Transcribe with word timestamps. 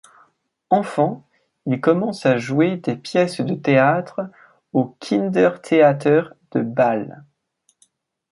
Enfant, 0.71 1.27
il 1.67 1.79
commence 1.79 2.25
à 2.25 2.35
jouer 2.37 2.77
des 2.77 2.95
pièces 2.95 3.39
de 3.39 3.53
théâtre 3.53 4.31
au 4.73 4.97
Kindertheater 4.99 6.33
de 6.53 6.61
Bâle. 6.61 7.23